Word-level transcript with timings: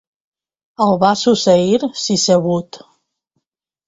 El 0.85 0.95
va 1.03 1.11
succeir 1.23 1.79
Sisebut. 2.05 2.81